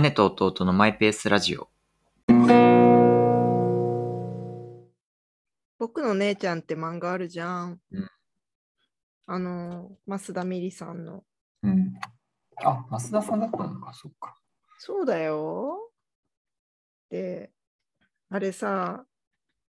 [0.00, 1.68] 姉と弟のマイペースラジオ。
[5.78, 7.80] 僕の姉ちゃんって漫画あるじゃん。
[7.92, 8.10] うん
[9.26, 11.24] あの、増田美里さんの。
[11.62, 11.94] うん。
[12.56, 14.36] あ、増田さんだったのか、そっか。
[14.78, 15.90] そうだよ。
[17.08, 17.50] で、
[18.28, 19.06] あれさ、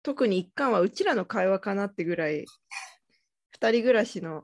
[0.03, 2.45] 特に一巻はうちらの会話かなってぐらい、
[3.51, 4.43] 二人暮らしの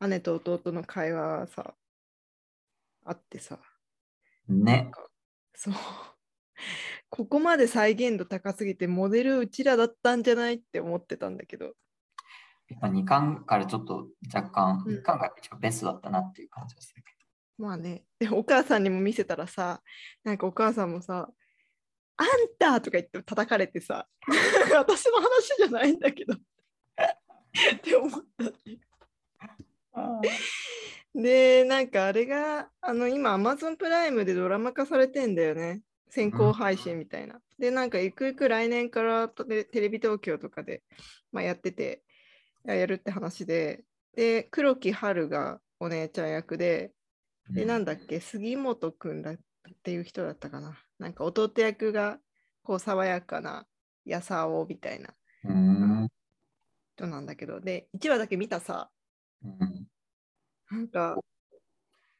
[0.00, 1.74] 姉と弟の会話はさ、
[3.04, 3.58] あってさ、
[4.48, 4.90] ね。
[5.54, 5.74] そう。
[7.10, 11.74] ここまで再現度高すぎて、モデルうちらだったんじゃないって思ってたんだけど、
[12.68, 17.12] やっぱ2巻からちょっと若干、うん1巻が一番ベストだったなっていう感じがするけ
[17.58, 19.82] まあね、でお母さんにも見せたらさ、
[20.24, 21.28] なんかお母さんもさ、
[22.16, 22.26] あん
[22.58, 24.08] たとか言って叩かれてさ、
[24.76, 26.34] 私の話じゃないんだけど。
[26.34, 26.38] っ
[27.82, 28.51] て思った。
[31.22, 35.82] で、なんかあれが、あの今、Amazon プライムでドラマ化されてんだよね。
[36.08, 37.40] 先行配信みたいな。
[37.58, 40.82] で、なんかゆくゆく来年からテテレビ東京とかで、
[41.30, 42.02] まあ、やってて、
[42.64, 46.92] やるって話で、で、黒木華がお姉ちゃん役で、
[47.50, 49.36] で、なんだっけ、杉本くんだっ
[49.82, 50.78] ていう人だったかな。
[50.98, 52.18] なんか弟役が、
[52.62, 53.66] こう、爽やかな、
[54.04, 55.14] やさおみたいな
[55.44, 56.08] うん。
[56.96, 58.90] 人なんだけど、で、1話だけ見たさ、
[59.44, 59.81] うん
[60.72, 61.16] なんか、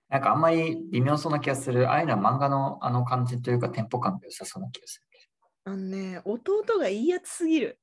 [0.09, 1.91] なんかあんまり微妙そうな気がする。
[1.91, 5.07] ああいうのは漫画のあの感じというかテンポ感が良さそうな気がする。
[5.65, 7.79] あのね、弟がいいやつすぎる。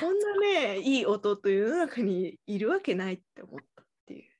[0.00, 4.32] こんなね、いい弟世の中にいるわけないって思ったっていう。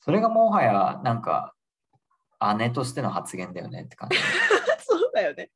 [0.00, 1.54] それがもはやなんか
[2.58, 4.16] 姉としての発言だよねって感じ。
[4.86, 5.50] そうだよね。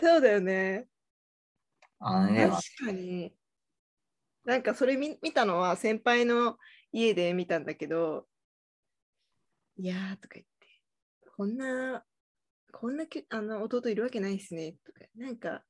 [0.00, 0.88] そうだよね。
[2.00, 2.60] 確姉では。
[2.84, 3.32] かに。
[4.44, 6.58] なんかそれ見見たのは先輩の
[6.92, 8.26] 家で見たんだけど、
[9.76, 10.66] いやーとか言って、
[11.36, 12.04] こんな、
[12.72, 15.64] こんなきあの弟いるわけないですねとか、なんか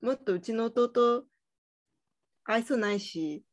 [0.00, 1.24] もっとうちの弟
[2.44, 3.44] 愛想ないし、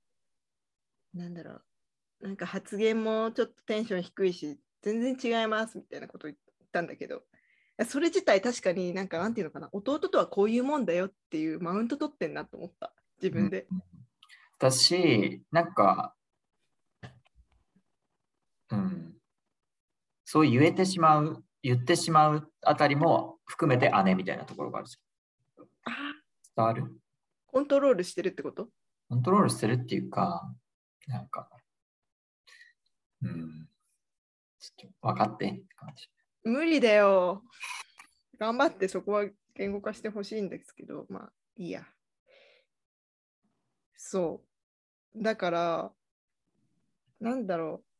[1.13, 6.37] なんだろう、なんか発言もちょっとテンション低いし、全然違いますみたいなこと言っ
[6.71, 7.23] たんだけど、
[7.87, 13.67] それ自体確かになんかなんていうのかな、弟とはこういうもんだよっていうマウント取ってんなと思った、自分で。
[14.59, 16.15] だし、なんか、
[18.71, 19.13] うん、
[20.23, 25.95] そう言えてしまう、言ってしまうあたりも含めて姉みたいなところがあるじゃん。
[26.55, 26.91] 伝わる？
[27.47, 28.29] コントロールしてる？
[28.29, 28.69] ってこと
[29.09, 30.49] コントロールしてるっていうか、
[31.07, 31.49] なんか、
[33.21, 33.67] うん、
[34.59, 36.07] ちょっと分かってって感じ。
[36.43, 37.43] 無理だよ。
[38.39, 41.85] 頑張ってそこは言語化してほしいんですけど、まあいいや。
[43.97, 44.41] そ
[45.13, 45.21] う。
[45.21, 45.91] だから、
[47.19, 47.90] なんだろう。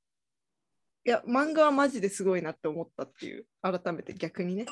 [1.04, 4.66] いや、漫画はマジですごいなって思ったっていう、改めて逆にね。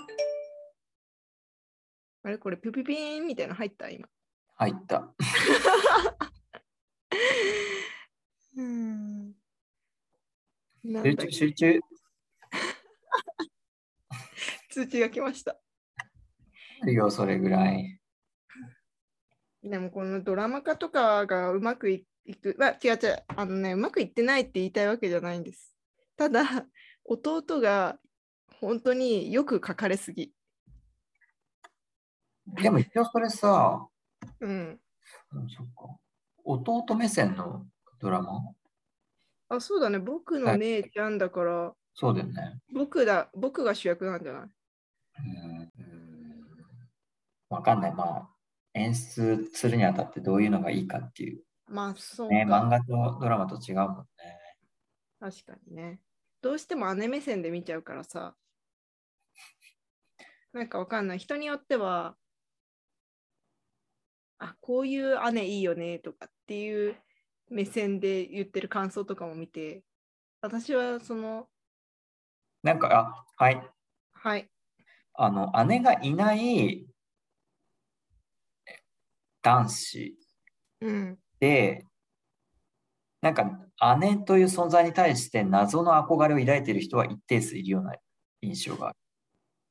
[2.22, 3.90] あれこれピピピーンみたいなの入った？
[3.90, 4.08] 今。
[4.56, 5.14] 入った。
[8.58, 9.34] うん。
[10.84, 11.80] 集中、集中。
[14.70, 15.60] 通知が来ました。
[16.82, 18.00] あるよ、それぐらい。
[19.64, 25.76] でもこのドラマ化とかがうまくいいく、まあ、違う違う、あのね、うまくいってないって言いたいわけじゃないんです。
[26.20, 26.44] ただ、
[27.06, 27.98] 弟が
[28.60, 30.34] 本当によく書かれすぎ。
[32.62, 33.88] でも一応それさ、
[34.42, 34.82] うん。
[35.32, 35.98] うんそっか。
[36.44, 37.66] 弟目線の
[38.02, 38.42] ドラマ？
[39.48, 42.60] あ、そうだね、僕の姉ちゃんだから、そうだよね。
[42.74, 44.50] 僕だ、僕が主役なんじゃない？
[45.22, 45.72] うん。
[47.48, 47.94] わかんない。
[47.94, 48.30] まあ、
[48.74, 51.44] 演出するにあたってどういうのがいいかっていう。
[51.70, 52.82] まあ、そうね、漫か。
[52.86, 54.06] 画とドラマと違うもんね。
[55.22, 56.02] 確かにね。
[56.42, 58.36] どうしても姉目線で見ちゃうからさ。
[60.54, 61.20] なんかわかんない。
[61.20, 62.18] 人によっては、
[64.38, 66.96] あ、こういう姉いいよねとかっていう
[67.50, 69.84] 目線で言ってる感想とかも見て、
[70.42, 71.50] 私はその、
[72.64, 72.90] なんか、
[73.38, 73.62] あ、はい。
[74.12, 74.50] はい、
[75.14, 76.88] あの、姉がいない
[79.42, 80.18] 男子
[80.82, 81.86] うん、で、
[83.22, 83.69] なんか
[84.00, 87.94] 姉という存在に対して謎の憧れを抱いている人は一定数いるような
[88.42, 88.96] 印象がある。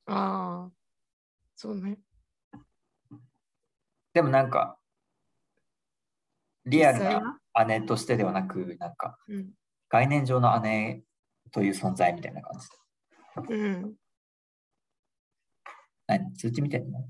[0.06, 0.70] ああ、
[1.54, 1.98] そうね。
[4.14, 4.78] でもなんか、
[6.64, 7.64] リアルなは？
[7.66, 9.50] 姉としてではなく、なんかうん、
[9.88, 11.02] 概念上の姉
[11.50, 12.68] という存在みたいな感じ。
[13.54, 13.94] うん。
[16.06, 17.06] 何通知見てんの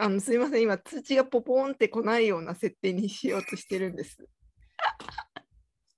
[0.00, 4.18] あのすいません、今通知がポポーンって来ないような設定にしようとしてるんです。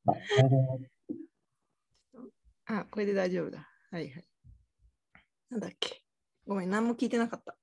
[0.06, 0.56] あこれで
[2.66, 3.68] あ、これで大丈夫だ。
[3.90, 4.24] はいはい。
[5.50, 6.02] なんだっけ
[6.46, 7.56] ごめん、何も聞いてなかった。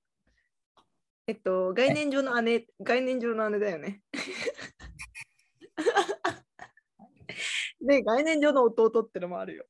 [1.27, 4.03] えっと、概念上の姉、概念上の姉だよね。
[7.81, 9.65] で、概念上の弟ってのもあるよ。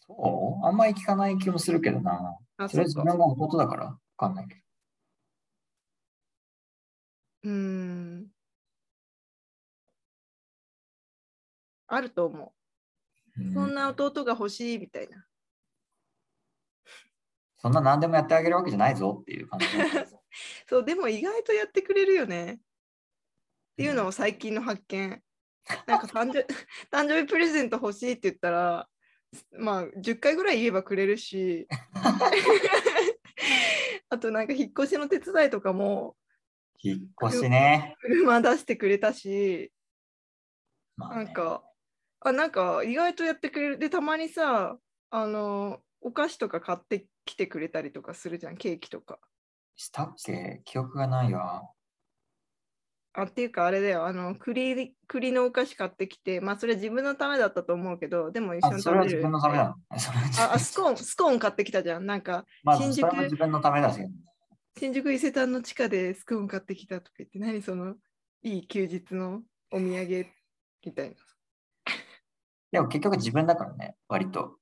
[0.00, 0.66] そう？
[0.66, 2.38] あんまり聞かない気もするけどな。
[2.56, 4.60] あ、それは自分が弟だからわかんないけど。
[7.44, 8.31] うーん。
[11.94, 12.54] あると思
[13.36, 13.42] う。
[13.42, 15.24] うんそんな弟が欲しいみたいな。
[17.58, 19.66] そんな何でもやってあげるわけじゃないぞっていう感じ。
[20.68, 22.54] そう、でも意外とやってくれるよね。
[22.54, 22.58] っ
[23.76, 25.22] ていうのを最近の発見。
[25.86, 26.40] なんか誕生
[26.90, 28.88] 誕生日プレゼント欲しいって言ったら、
[29.52, 31.68] まあ10回ぐらい言えばくれるし、
[34.08, 36.16] あとなんか引っ越しの手伝いとかも
[36.80, 37.96] 引っ越しね。
[38.00, 39.72] 車出してくれたし、
[40.96, 41.64] まあねなんか、
[42.24, 43.78] あ、なんか意外とやってくれる。
[43.78, 44.76] で、たまにさ、
[45.10, 49.18] あの、お菓子とか買ってきてくれたりとかするじゃん、ケーキとか。
[49.76, 50.60] したっけ？
[50.64, 51.62] 記憶がないわ。
[53.14, 59.28] あっていうかあれだよ、あの栗栗のお菓子買ってきて、まあそれ自分のためだったと思うけど、でも一緒あ、にそれは自食べる。
[59.28, 59.76] 分のためだ。
[59.90, 62.06] ああスコーン、スコーン買ってきたじゃん。
[62.06, 64.00] なんかまあ、新宿自分のためだし。
[64.78, 67.96] 新宿伊勢丹の地下でスコーン買ってきたとか言って、何その
[68.42, 70.26] いい休日のお土産
[70.84, 71.16] みたいな。
[72.72, 74.56] でも結局自分だからね、割と。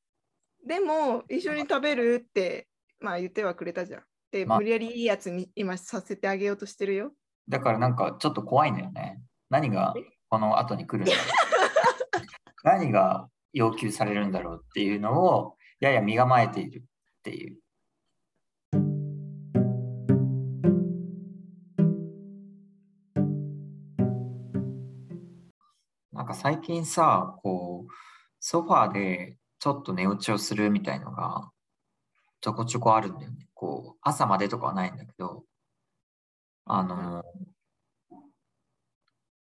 [0.67, 2.69] でも一緒に食べるって、
[3.01, 4.03] まあ言ってはくれたじゃん。
[4.33, 7.13] で、まあ無理やりいいやつに今させてあげようとしてるよ。
[7.49, 9.21] だからなんかちょっと怖いんだよね。
[9.49, 9.95] 何が
[10.29, 11.25] この後に来るんだろう。
[12.65, 16.85] 何が要求されるんだろうっていうのをやや身構えているっ
[17.23, 17.59] ていう。
[26.31, 27.93] か最近さ、こう、
[28.41, 31.51] ソファーでちょっと寝落ちをするみたいのが
[32.41, 33.49] ちょこちょこあるんだよね。
[33.55, 35.45] こう、朝までとかはないんだけど、
[36.65, 37.23] あの、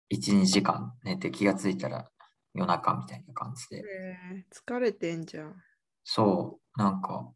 [0.08, 2.10] 1、2時間寝て気がついたら
[2.54, 3.84] 夜中みたいな感じで。
[4.52, 5.62] 疲れてんじゃん。
[6.04, 7.32] そう、なんか、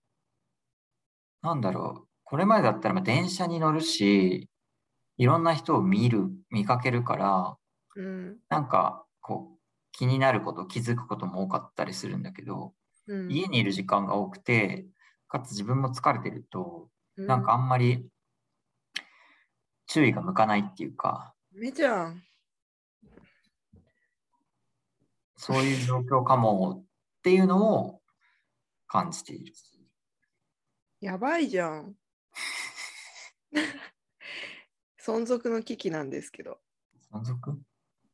[1.42, 4.50] なんだろう、これまでだったらまあ電車に乗るし、
[5.18, 7.56] いろんな人を見る、見かけるから、
[7.94, 8.38] うん。
[8.50, 9.58] なんか、こう、
[9.90, 12.74] 気になること、気づくことも多かったりするんだけど、
[13.08, 14.86] うん、家にいる時間が多くて、
[15.26, 18.06] かつ自分も疲れてると、うんなんかあんまり
[19.86, 22.22] 注意が向かないっていうか、めじゃん。
[25.38, 26.84] そういう状況かもっ
[27.22, 28.02] ていうのを
[28.86, 29.54] 感じている。
[31.00, 31.96] やばいじゃん。
[35.02, 36.60] 存続の危機なんですけど、
[37.10, 37.58] 存続？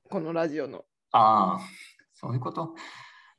[0.08, 0.84] このラジオの。
[1.12, 1.60] ああ、
[2.12, 2.74] そういうこと？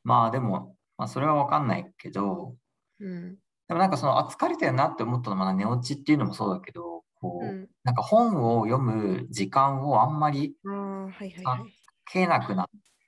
[0.04, 2.56] まあでも、まあ、それはわかんないけど、
[3.00, 3.36] うん。
[3.68, 11.74] でもなんかその、あ、疲れてるなって思ったのは、まあ寝落ちっていうのもそうだけど、こう、うん、なんか本を読む時間をあんまりああ、はいはいはい。
[12.06, 12.66] けなくなっ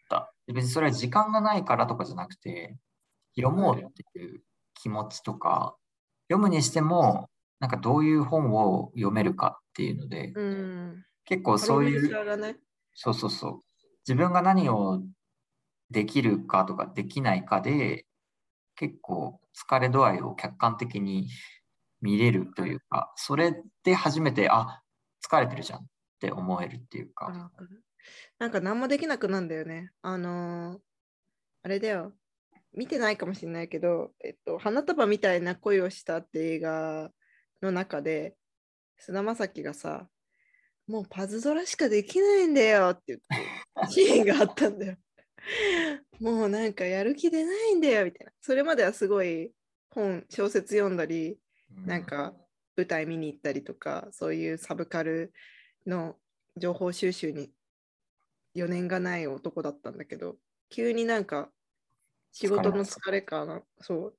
[0.09, 0.33] た。
[0.47, 2.77] 別にそれは時間がないからとかじゃなくて、
[3.35, 3.79] 読もうっ
[4.13, 4.41] ていう
[4.73, 5.75] 気持ちとか、
[6.29, 7.29] 読むにしても、
[7.59, 11.05] なんかどういう本を読めるかっていうので、うん。
[11.25, 12.09] 結構そういう。
[12.93, 13.59] そうそうそう、
[14.07, 15.01] 自分が何を
[15.89, 18.05] できるかとかできないかで、
[18.75, 21.29] 結構疲れ度合いを客観的に
[22.01, 24.81] 見れるというか、それで初めて、あ、
[25.25, 25.85] 疲れてるじゃんっ
[26.19, 27.51] て思えるっていうか、
[28.37, 29.91] なんか何もできなくなんだよね。
[30.01, 30.79] あのー
[31.63, 32.13] あれだよ。
[32.73, 37.09] 見てないかもしれないけど、えっと、花束みたいな恋をしたって映画
[37.63, 38.37] の中で、
[38.99, 40.07] 菅田将暉がさ、
[40.87, 43.25] もうパズドラしかできないんだよって言って、
[43.91, 44.97] シーンがあったんだよ。
[46.19, 48.33] もうなんかやる気出ないんだよみたいな。
[48.41, 49.51] それまではすごい
[49.89, 51.39] 本、小説読んだり、
[51.85, 52.35] うなんか
[52.77, 55.33] 舞台見に行ったりとか、そういうサブカル
[55.87, 56.17] の
[56.57, 57.51] 情報収集に
[58.55, 60.37] 余念がない男だったんだけど、
[60.69, 61.51] 急になんか
[62.31, 64.17] 仕事の疲れかな、そう、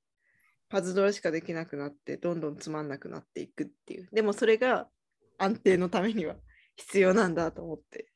[0.69, 4.09] パズドラしかできなくなって、どんどんつまんなくなっていくっていう。
[4.11, 4.89] でもそれが
[5.37, 6.35] 安定のためには
[6.77, 8.11] 必要なんだと思って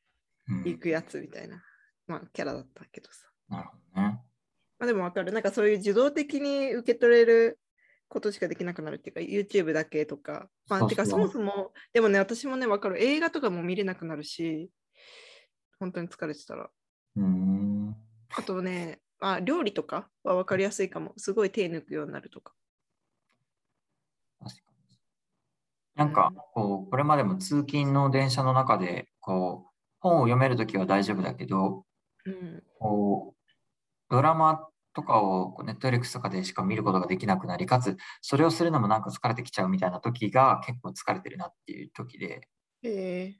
[0.48, 1.62] うんいくやつみたいな、
[2.06, 3.28] まあキャラだったけどさ。
[3.48, 4.20] なるほどね。
[4.78, 5.32] まあでもわかる。
[5.32, 7.60] なんかそういう受動的に受け取れる
[8.08, 10.48] ことしかできなくなるっていうか、YouTube だけとか。
[10.68, 13.02] まあ、てかそもそも、でもね、私もね、わかる。
[13.02, 14.70] 映画とかも見れなくなるし、
[15.78, 16.70] 本当に疲れてたら。
[17.16, 17.96] うーん。
[18.36, 21.14] あとね、まあ、料理とかはわかりやすいかも。
[21.16, 22.52] すごい手抜くようになるとか
[24.44, 24.50] に。
[25.94, 29.70] なんか、こう、これまでも通勤の電車の中で、こう、
[30.00, 31.84] 本を読めるときは大丈夫だけど、
[32.24, 32.62] うん。
[32.78, 33.52] こう、
[34.08, 42.48] ドラマとかをネットフリックスとかでしか見ることができなくなり、かつそれをするのもなんか疲れてきちゃうみたいな時が結構疲れてるなっていう時で、
[42.82, 42.88] え。
[42.88, 43.34] ー、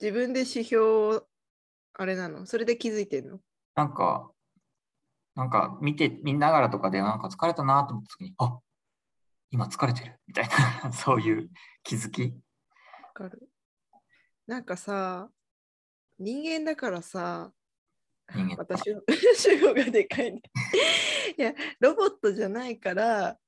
[0.00, 1.22] 自分で指標、
[1.94, 2.46] あれなの？
[2.46, 3.40] それで気づいてんの？
[3.74, 4.30] なんか、
[5.34, 8.58] なんか見て、見ながらとかでなんか疲れたなと思った時に、あ
[9.50, 10.48] 今疲れてるみたい
[10.82, 11.50] な、 そういう
[11.82, 12.34] 気づき。
[13.02, 13.48] わかる。
[14.46, 15.30] なんかさ、
[16.18, 17.52] 人間だからさ、
[18.56, 19.00] 私の
[19.36, 20.42] 主語がでかいね。
[21.36, 23.38] いや、ロボットじゃないから、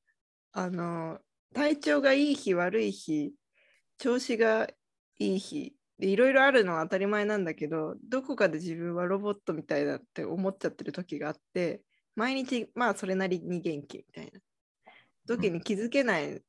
[0.52, 1.20] あの、
[1.54, 3.34] 体調がいい日、悪い日、
[3.98, 4.68] 調子が
[5.18, 11.82] いい日、でいろいろあるのは当たり前なんだけど、どこかで自分はロボットみたいだって思っちゃってる時があって、
[12.16, 14.40] 毎日、まあ、それなりに元気みたいな
[15.26, 16.42] 時に気づけない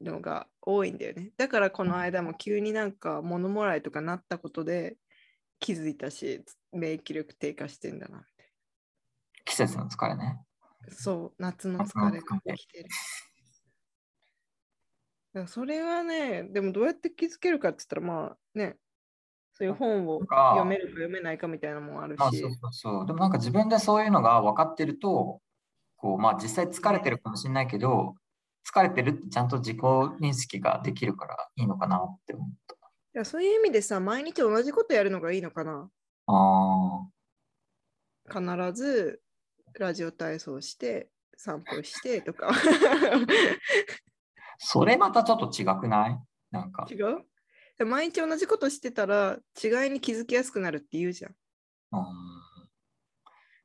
[0.00, 1.32] のが多いんだよね。
[1.36, 4.96] だからこの間も急になんか物もらいとかなったことで
[5.58, 8.46] 気づいたし、免疫力低下してんだなみたい
[9.44, 10.40] 季節の疲れね。
[10.86, 10.94] な。
[10.94, 12.88] そう、夏の疲れが起きてる。
[15.46, 18.76] それはね、でもどうやって気づけるかって言ったら、まあね、
[19.52, 23.06] そういう本を読めるか読めないかみたいなのもあるまあ、しそう、そうそう。
[23.06, 25.40] でもなんか自分でそういうのが分かってると、
[26.00, 28.14] こう、まあ実際疲れてるかもしれないけど、
[28.66, 32.74] 疲れてるってちゃんと自己認識ができるからいいのかなって思った。
[32.74, 35.90] いやそういう意味でさ、毎日同じことやるのがいいのかな？
[36.26, 37.06] あ
[38.32, 39.20] 必ず
[39.78, 42.52] ラジオ体操して散歩してとか
[44.58, 46.18] それまたちょっと違くない？
[46.50, 46.86] なんか。
[46.88, 47.24] 違う？
[47.78, 51.34] で毎日同じことしてたら違いに気づきやすくなるって言うじゃん。
[51.92, 52.39] うん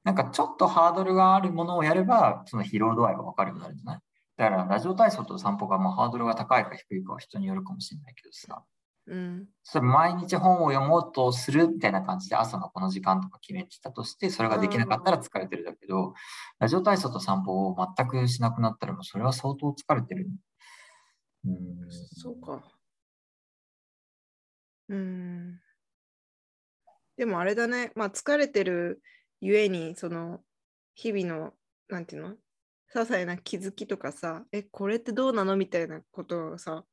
[0.06, 4.00] なんかちょっとハードルがあるものをやれば、その疲労度合いが分かるようになるんじゃない？
[4.38, 8.64] だからラジオ体操と散歩がまあハードルが高いか低いかは人によるかもしれないけどさ、
[9.08, 9.48] うん。
[9.64, 16.14] それ毎日本を読もうとするみたいな感じで朝のこの時間とか決めてたとして、それができなかったら疲れてるだけど、
[16.60, 20.28] ラジオ体操と散歩を全くしなくなったらもうそれは相当疲れてる。
[21.46, 21.56] うん
[21.90, 22.64] そうか。
[24.90, 25.60] うん。
[27.18, 29.02] でもあれだね、まあ疲れてる
[29.42, 30.42] ゆえに、その
[30.94, 31.54] 日々の、
[31.90, 32.30] なんていうの？
[32.30, 35.58] 些細な気づきとかさ、え、これってどうなの？
[35.58, 36.86] みたいなことをさ、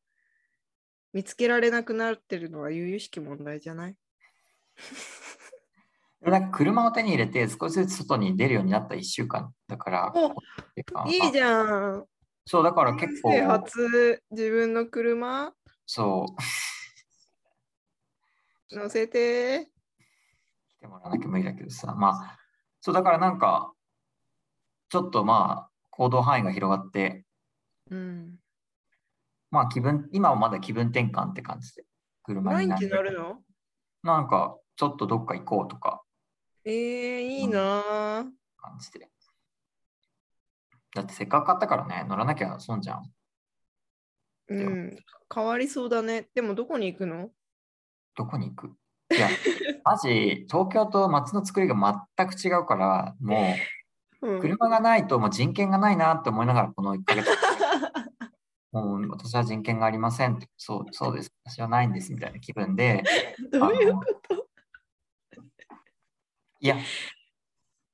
[1.12, 3.96] 見つけられなくなってるのは由々しき問題じゃない？
[6.20, 10.28] なんか車を手に入れて少しずつ外に出るようになった1週間だから、お
[11.10, 11.42] いいじん。
[11.42, 11.62] ゃ
[11.98, 12.06] ん。
[12.46, 15.52] そう、だから結構、初自分の車？
[15.86, 16.26] そ
[18.70, 19.71] う、乗せて。
[20.82, 22.38] 来てもらわなきゃ無理だけどさ、まあ、
[22.80, 23.72] そう、だからなんか、
[24.88, 27.24] ちょっとまあ、行動範囲が広がって、
[27.88, 28.34] うん。
[29.52, 31.84] まあ気分、今はまだ気分転換って感じで、
[32.24, 33.38] 車毎日に乗る乗るの？
[34.02, 36.02] なんか、ちょっとどっか行こうとか
[36.64, 37.82] えー、いいなぁ。
[38.56, 39.08] 感じで。
[40.94, 43.02] だってせっかく買ったからね、乗らなきゃ損じゃん。
[44.48, 44.96] うん。
[45.32, 46.28] 変わりそうだね。
[46.34, 47.30] でもどこに行くの？
[48.16, 48.74] どこに行く？
[49.16, 49.28] いや、
[49.84, 51.74] マジ、東京と街の作りが
[52.16, 53.54] 全く違うから、も
[54.22, 57.26] うう、車がないともう人権がないなって思いながら、この1ヶ月、
[58.72, 63.02] もう私は人権がありませんって、そう、そうです、私はないんですみたいな気分で、
[63.52, 64.46] どういうこと？
[66.60, 66.76] いや、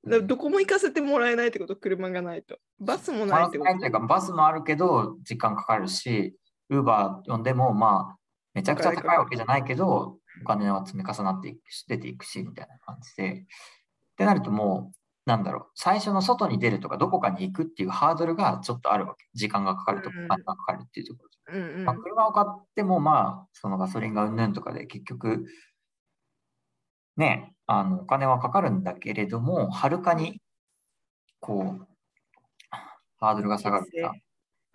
[0.07, 1.75] だどこも行かせてもらえないってこと？
[1.77, 2.59] 車がないと。
[2.79, 4.01] バスもないってこと？
[4.07, 6.37] バスもあるけど、時間かかるし、
[6.69, 8.19] ウーバー呼んでも、まあ、
[8.55, 13.33] めちゃくちゃ高いわけじゃないけど、お金は積み重なっていくし、出ていくし、みたいな感じで。
[13.33, 13.45] っ
[14.17, 19.27] てなるともう、なんだろう、最初の外に出るとか、どこかに行くっていうハードルがちょっとあるわけ。
[19.35, 21.59] 時間がかかるとお金がかかるっていうところで。
[21.59, 25.45] うんうんまあ、車を買っても、まあ、そのガソリンがうんぬんとかで結局、
[27.17, 30.41] ね、あのお金はかかるんだけれども、はるかに、
[31.41, 31.87] こう、
[33.19, 34.13] ハードルが下がるから、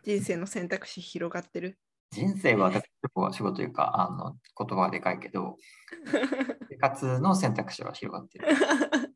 [0.04, 1.80] 人生の選択肢広がってる。
[2.14, 5.58] 人生は私結構仕事というか、あの言葉はでかいけど、
[6.70, 8.48] 生活の選択肢は広がってる。